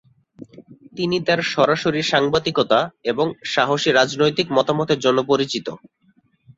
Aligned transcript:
তিনি 0.97 1.17
তার 1.27 1.39
সরাসরি 1.51 2.01
সাংবাদিকতা 2.03 2.79
এবং 3.03 3.25
সাহসী 3.45 3.89
রাজনৈতিক 3.91 4.47
মতামতের 4.51 4.99
জন্য 4.99 5.19
পরিচিত। 5.27 5.67